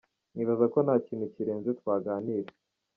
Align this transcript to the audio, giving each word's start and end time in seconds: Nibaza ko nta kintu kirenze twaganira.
Nibaza 0.35 0.65
ko 0.73 0.77
nta 0.85 0.95
kintu 1.05 1.25
kirenze 1.33 1.69
twaganira. 1.79 2.49